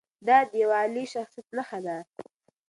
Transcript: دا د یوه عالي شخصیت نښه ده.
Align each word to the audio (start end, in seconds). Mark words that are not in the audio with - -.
دا 0.27 0.37
د 0.49 0.51
یوه 0.63 0.75
عالي 0.81 1.05
شخصیت 1.13 1.47
نښه 1.57 1.79
ده. 1.85 1.97